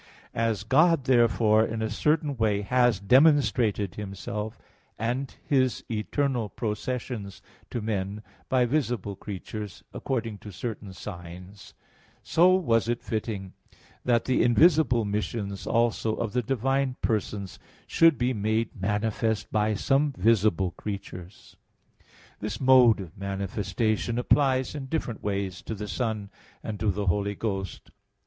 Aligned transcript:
As 0.33 0.63
God, 0.63 1.03
therefore, 1.03 1.63
in 1.63 1.83
a 1.83 1.89
certain 1.91 2.35
way 2.35 2.61
has 2.63 2.99
demonstrated 2.99 3.93
Himself 3.93 4.57
and 4.97 5.35
His 5.45 5.83
eternal 5.91 6.49
processions 6.49 7.39
to 7.69 7.83
men 7.83 8.23
by 8.49 8.65
visible 8.65 9.15
creatures, 9.15 9.83
according 9.93 10.39
to 10.39 10.51
certain 10.51 10.91
signs; 10.91 11.75
so 12.23 12.55
was 12.55 12.89
it 12.89 13.03
fitting 13.03 13.53
that 14.03 14.25
the 14.25 14.41
invisible 14.41 15.05
missions 15.05 15.67
also 15.67 16.15
of 16.15 16.33
the 16.33 16.41
divine 16.41 16.95
persons 17.03 17.59
should 17.85 18.17
be 18.17 18.33
made 18.33 18.75
manifest 18.75 19.51
by 19.51 19.75
some 19.75 20.13
visible 20.17 20.71
creatures. 20.71 21.57
This 22.39 22.59
mode 22.59 23.01
of 23.01 23.15
manifestation 23.15 24.17
applies 24.17 24.73
in 24.73 24.87
different 24.87 25.21
ways 25.21 25.61
to 25.61 25.75
the 25.75 25.87
Son 25.87 26.31
and 26.63 26.79
to 26.79 26.89
the 26.89 27.05
Holy 27.05 27.35
Ghost. 27.35 27.91